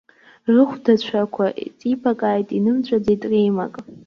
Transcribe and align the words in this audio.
Рыхәдацәақәа 0.53 1.45
ҵибакааит, 1.77 2.47
инымҵәаӡеит 2.57 3.21
реимак. 3.31 3.73